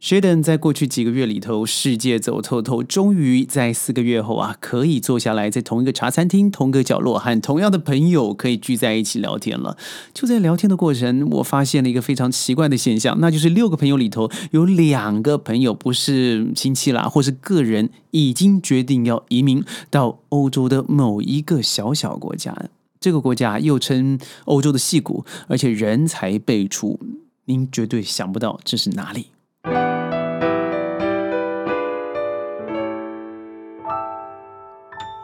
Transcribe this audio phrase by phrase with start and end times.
[0.00, 9.76] Sheldon 在过去几个月里头，世界走透透，终于在四个月后啊，可以坐下来在同一个茶餐厅、同个角落，和同样的朋友可以聚在一起聊天了。
[10.14, 22.56] 就在聊天的过程，我发现了一个非常奇怪的现象，那就是六个朋友里头有两个朋友不是亲戚啦，或是个人，已经决定要移民到欧洲的某一个小小国家。
[23.00, 27.00] 这个国家又称欧洲的戏骨，而且人才辈出，
[27.46, 29.26] 您绝对想不到这是哪里。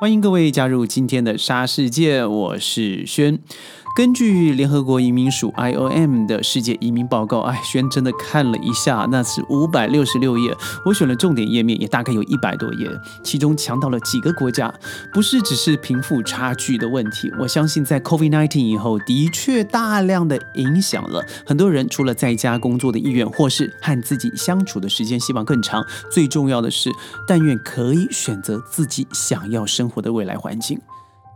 [0.00, 3.38] 欢迎各位加入今天的沙世界，我是轩。
[3.94, 10.52] 根据联合国移民署 IOM 的世界移民报告，哎，轩真的看了一下，那是五百六十六页。
[10.84, 12.90] 我选了重点页面，也大概有一百多页，
[13.22, 14.74] 其中强调了几个国家，
[15.12, 17.32] 不是只是贫富差距的问题。
[17.38, 25.86] 我相信在 COVID-19 以后，的确大量的影响了很多人，除了在家工作的意愿，或是和自己相处的时间希望更长。
[26.10, 26.90] 最重要的是，
[27.28, 30.80] 但愿可以选择自己想要生活的未来环境。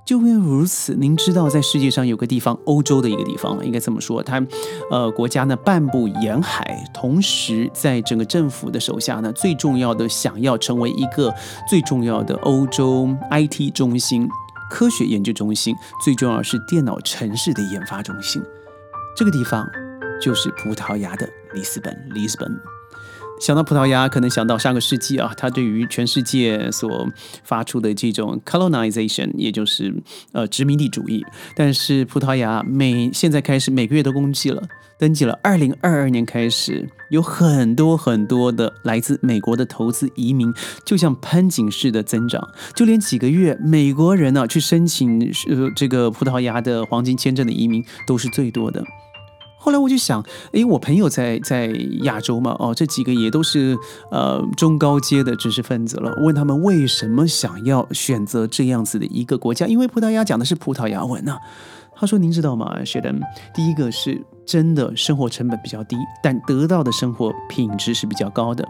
[0.09, 4.42] 就因为如此，您知道，在世界上有个地方，欧洲的一个地方，应该这么说，它，
[4.91, 11.31] 呃，国家呢半部沿海，同时在整个政府的手下呢，最重要的想要成为一个
[11.69, 14.27] 最重要的欧洲 IT 中心、
[14.70, 18.43] 科学研究中心，最重要是电脑城市的研发中心。
[19.15, 19.69] 这个地方
[20.22, 22.78] 就是葡萄牙的里斯本，里斯本。
[23.41, 27.08] 想到葡萄牙，可能想到上个世纪啊，它对于全世界所
[27.44, 29.94] 发出的这种 colonization，也就是
[30.33, 31.25] 呃殖民地主义。
[31.55, 34.62] 但是葡萄牙每现在开始每个月都登记了，
[34.98, 35.39] 登记了。
[35.42, 40.53] 二零二二年开始，有很多很多的来自美国的投资移民，
[40.84, 42.47] 就像喷井式的增长。
[42.75, 48.84] 就连几个月，美国人呢去申请呃这个葡萄牙的黄金签证的移民都是最多的。
[49.61, 51.67] 后来我就想，诶，我朋友在在
[52.03, 53.77] 亚洲嘛，哦，这几个也都是
[54.11, 56.15] 呃中高阶的知识分子了。
[56.23, 59.67] 问他们为什么想要选择这样子的一个国家？
[59.67, 61.38] 因为葡萄牙讲的是葡萄牙文呐。
[62.00, 63.21] 他说：“您知道吗，雪登？
[63.53, 68.65] 第一个是真的生活成本比较低，但得到的生活品质是比较高的。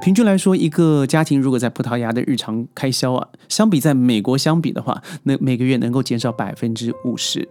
[0.00, 7.48] 平均来说，一个家庭如果在葡萄牙的日常开销啊，相比在美国相比的话，那每个月能够减少百分之五十。”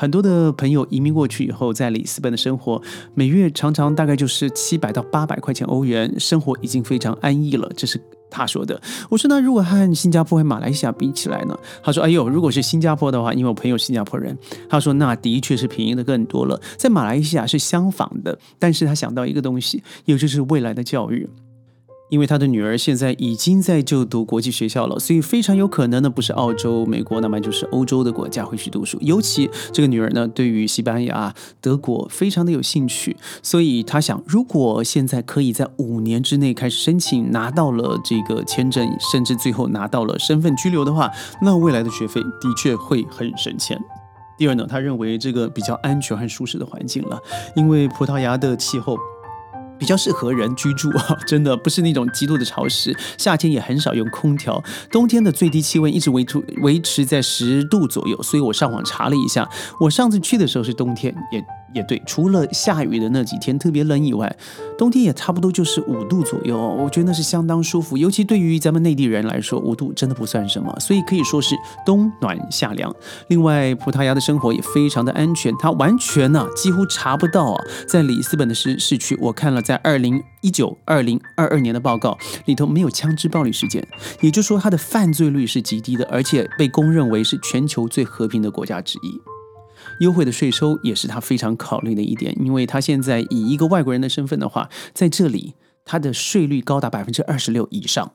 [0.00, 2.80] 很多的朋友移民过去以后，在里斯本的生活，
[3.14, 7.68] 每月常常大概就是七百到八百块钱欧元，生活已经非常安逸了。
[7.76, 8.00] 这是
[8.30, 8.80] 他说的。
[9.10, 11.58] 我说那如果和新加坡和马来西亚比起来呢？
[11.82, 14.38] 他说：哎呦，如果是新加坡的话，因为我朋友新加坡人，
[14.68, 16.60] 他说那的确是便宜的更多了。
[16.76, 21.28] 在马来西亚是相仿的，但是他想到一个东西，也就是未来的教育。
[22.08, 28.98] 因为他的女儿现在已经在就读国际学校了，所以非常有可能呢，不是澳洲、美国，那么就是欧洲的国家会去读书。
[29.02, 41.10] 尤其这个女儿呢，对于西班牙、德国非常的有兴趣，所以他想，如果现在可以在五年之内开始申请，拿到了这个签证，甚至最后拿到了身份居留的话，
[41.42, 43.78] 那未来的学费的确会很省钱。
[44.38, 47.18] 第二呢，他认为这个比较安全和舒适的环境了，
[47.54, 48.96] 因为葡萄牙的气候。
[49.78, 59.48] 比较适合人居住啊， 真的不是那种极度的潮湿，夏天也很少用空调，冬天的最低气温一直维持维持在十度左右，所以我上网查了一下，
[59.80, 61.44] 我上次去的时候是冬天，也。
[61.74, 64.34] 也对，除了下雨的那几天特别冷以外，
[64.76, 66.58] 冬天也差不多就是五度左右。
[66.58, 72.94] 我觉得那是相当舒服，尤其对于咱们内地人来说，五度真的不算什么，所以可以说是冬暖夏凉。
[73.28, 83.86] 另外，葡萄牙的生活也非常的安全，它完全呢几乎查不到啊，在里斯本的市市区，我看了在二零一九、二零二二年的报告里头没有枪支暴力事件，
[84.20, 89.37] 也就是说它的犯罪率是极低的，而且被公认为是全球最和平的国家之一。
[90.00, 95.54] 优惠的税收也是他非常考虑的一点，因为他现在以一个外国人的身份的话，在这里
[95.84, 98.12] 他的税率高达百分之二十六以上。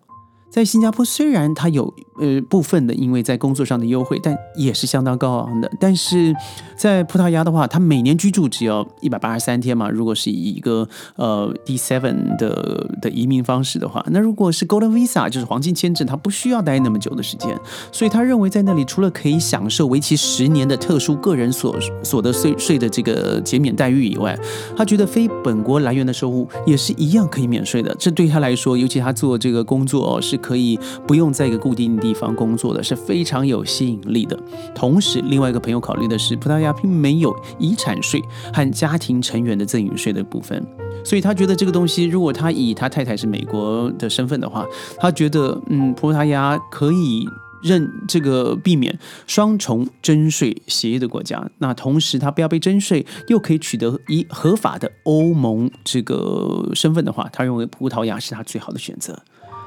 [0.53, 5.72] 在新加坡，虽然它有呃部分的因为在工作上的优惠，但也是相当高昂的。
[5.80, 6.31] 但是
[6.78, 9.90] 在葡萄牙的话，它每年居住只要一百八十三天嘛。
[9.90, 17.59] 如果是以一个呃 D seven 的的移民方式的话，那如果是 Golden Visa 就是黄金签证，它不需要待那么久的时间。
[17.91, 24.38] 所以他认为在那里除了可以享受为期十年的特殊个人所所得税税的这个减免待遇以外，
[24.78, 27.96] 他觉得非本国来源的收入也是一样可以免税的。
[27.97, 30.40] 这对他来说，尤其他做这个工作是。
[30.43, 34.37] 可以不用在一个固定的地方工作的是非常有吸引力的。
[34.75, 38.22] 同时，另外一个朋友考虑的是，葡萄牙并没有遗产税
[38.53, 40.61] 和家庭成员的赠与税的部分，
[41.05, 44.66] 所以他觉得这个东西，如果他以他太太是美国的身份的话，
[44.99, 47.25] 他觉得嗯，葡萄牙可以
[47.63, 59.17] 认这个避免双重征税协议的国家，那同时他不要被征税，又可以取得一合法的欧盟这个身份的话，他认为葡萄牙是他最好的选择。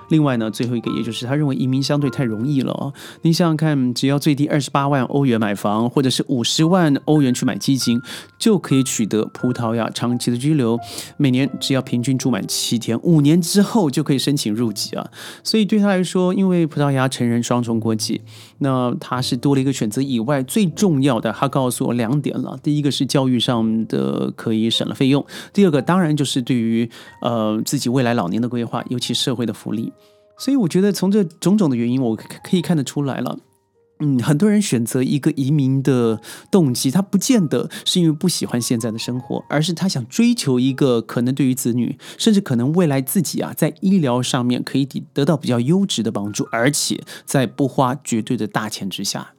[0.09, 2.93] 另外呢，最后一个也就是他认为移民相对太容易了。
[3.23, 8.01] 你想想看，只要最低二十八万欧元买房，或者是五十万欧元去买基金，
[8.39, 10.79] 就可以取得葡萄牙长期的居留。
[11.17, 15.11] 每年只要平均住满七天，五年之后就可以申请入籍啊。
[15.43, 18.21] 所以对他来说，因为葡萄牙承认双重国籍，
[18.59, 22.59] 那他是多了一个选择以外，最重要的他告诉我两点了。
[22.63, 26.89] 第一个是教育上的可以省了费用，第二个当然就是对于
[27.23, 29.93] 呃自己未来老年的规划，尤其社会的福利。
[30.39, 33.39] 所以我觉得从这种种的原因，我可以看得出来了。
[33.99, 44.85] 嗯，很多人选择一个移民的动机，他不见得是因为不喜欢现在的生活，而是他想追求一个可能对于子女，甚至可能未来自己啊，在医疗上面可以
[45.15, 49.33] 得到比较优质的帮助，而且在不花绝对的大钱之下。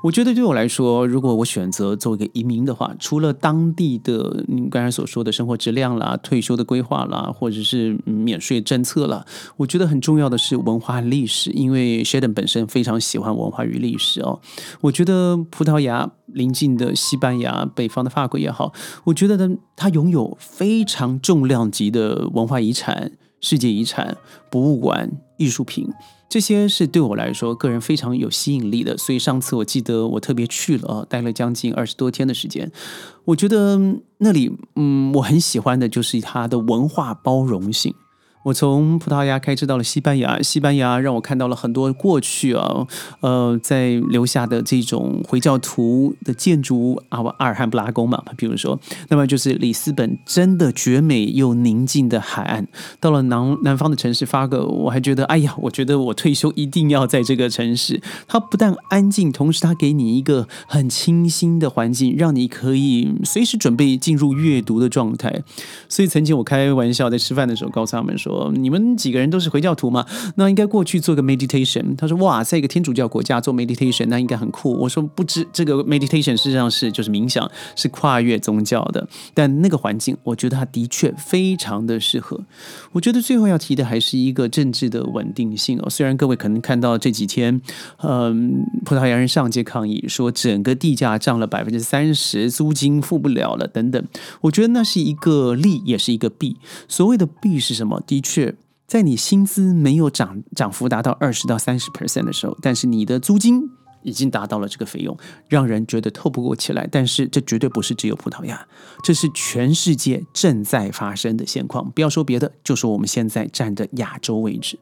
[0.00, 14.40] 我觉得对我来说，如果我选择做一个移民的话，除了当地的你刚才所说的生活质量啦、退休的规划啦，或者是免税政策啦，我觉得很重要的是文化历史，因为 Sheldon 本身非常喜欢文化与历史哦。
[14.82, 18.72] 我觉得葡萄牙邻近的西班牙、北方的法国也好，
[19.04, 23.10] 我觉得呢，它拥有非常重量级的文化遗产、
[23.40, 24.16] 世界遗产、
[24.50, 25.88] 博物馆、艺术品。
[26.28, 32.70] 这些是对我来说个人非常有吸引力的，所以上次我记得我特别去了，待了将近二十多天的时间。
[33.24, 33.80] 我觉得
[34.18, 37.94] 那里，嗯，我很喜欢的就是它的文化包容性。
[38.48, 42.86] 我从葡萄牙开车到了西班牙，西班牙让我看到了很多过去啊，
[43.20, 52.66] 呃，在留下的这种回教徒的建筑啊，阿尔汉布拉宫嘛，比如说，那么就是里斯本真的绝美又宁静的海岸。
[53.00, 58.00] 到了南南方的城市发个，我还觉得，哎呀，我觉得我退休一定要在这个城市。
[58.26, 65.42] 它不但安静，同时它给你一个很清新的环境，让你可以随时准备进入阅读的状态。
[65.86, 68.37] 所以曾经我开玩笑在吃饭的时候告诉他们说。
[68.54, 70.06] 你们几个人都是回教徒嘛？
[70.36, 71.96] 那应该过去做个 meditation。
[71.96, 79.08] 他说：“哇，在一个天主教国家做 meditation，那应该很酷。”我说：“不知这个 meditation 实际上是就是冥想，是跨越宗教的。
[79.34, 82.40] 但那个环境，我觉得它的确非常的适合。
[82.92, 85.90] 我觉得最后要提的还是一个政治的稳定性哦。
[85.90, 87.60] 虽然各位可能看到这几天，
[88.02, 94.02] 嗯，葡萄牙人上街抗议，说整个地价涨了百分之三十，租金付不了了等等。
[94.42, 96.56] 我觉得那是一个利，也是一个弊。
[96.86, 98.02] 所谓的弊是什么？
[98.18, 98.56] 的确，
[98.86, 103.62] 在你薪资没有涨涨幅达到二十到三十 percent 的时候，但是你的租金
[104.02, 105.16] 已经达到了这个费用，
[105.48, 106.88] 让人觉得透不过气来。
[106.90, 108.66] 但是这绝对不是只有葡萄牙，
[109.04, 111.90] 这是全世界正在发生的现况。
[111.92, 114.78] 不要说别的，就说我们现在站的亚洲位置。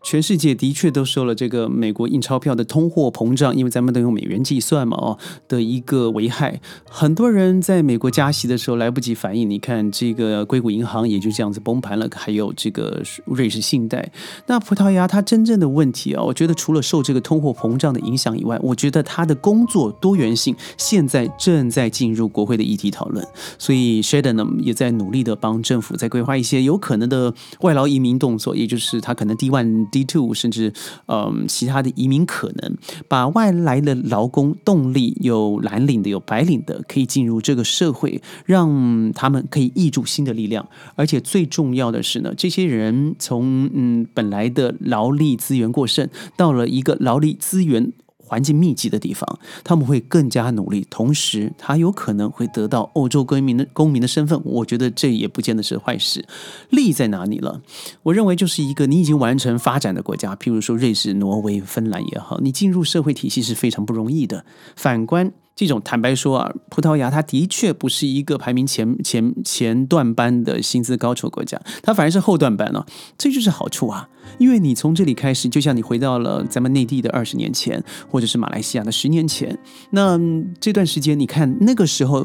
[0.00, 5.18] 全世界的确都受了这个美国印钞票的通货膨胀，因为咱们都用美元计算嘛，哦
[5.48, 6.60] 的一个危害。
[6.88, 14.10] 很多人在美国加息的时候来不及反应，你看这个硅谷银行也就这样子崩盘了，还有这个瑞士信贷。
[14.46, 23.26] 那葡萄牙它真正的问题啊，我觉得除了受这个通货膨胀的影响以外，我觉得它的工作多元性现在正在进入国会的议题讨论。
[23.58, 29.87] 所以 Sheldon 呢也在努力的帮政府在规划一些有可能的外劳移民动作，也就是他可能第万。
[29.90, 30.72] D two 甚至
[31.06, 32.76] 嗯其他的移民可能
[33.08, 47.92] 把外来的劳工动力有蓝领的有白领的可以进入这个社会，让他们可以挹注新的力量，而且最重要的是呢，这些人从嗯本来的劳力资源过剩，到了一个劳力资源。
[48.28, 54.38] 环境密集的地方，他们会更加努力，同时他有可能会得到欧洲公民的公民的身份。
[54.44, 56.26] 我觉得这也不见得是坏事。
[56.68, 57.62] 利在哪里了？
[58.02, 64.44] 我认为就是一个你已经完成发展的国家，譬如说瑞士、挪威、芬兰也好，你进入社会体系是非常不容易的。
[64.76, 65.32] 反观。
[65.58, 72.86] 这种坦白说啊，葡萄牙它的确不是一个排名前前前段班的薪资高酬国家，它反而是后段班了。
[73.18, 79.58] 这就是好处啊，因为你从这里开始，就像你回到了咱们内地的二十年前，或者是马来西亚的十年前。
[79.90, 80.16] 那
[80.60, 82.24] 这段时间，你看那个时候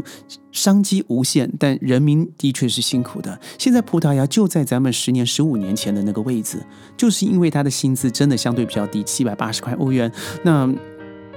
[0.51, 3.39] 商机无限，但人民的确是辛苦的。
[3.57, 6.63] 现在葡萄牙就在咱们十年、十五年前的那个位置，
[6.95, 10.11] 就是因为它的薪资真的相对比较低，七百八十块欧元。
[10.43, 10.71] 那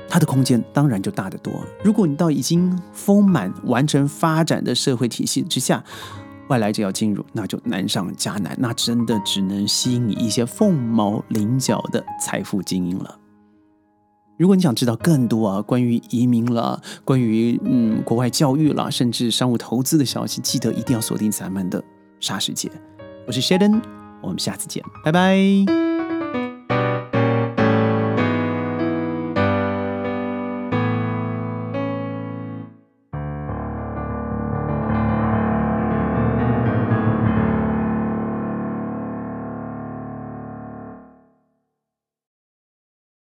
[0.08, 1.52] 它的空间当然就大得多。
[1.82, 5.82] 如果你到已经丰满完成发展的社会体系之下，
[6.48, 13.18] 外来者要进入，那就难上加难，那真的只能吸引你一些凤毛麟角的财富精英了。
[14.38, 21.82] 如果你想知道更多啊，关于移民了，关于嗯国外教育了，甚至商务投资的消息，记得一定要锁定咱们的
[22.20, 22.70] 沙世界。
[23.26, 23.82] 我是 Sheldon，
[24.22, 25.85] 我们下次见，拜拜。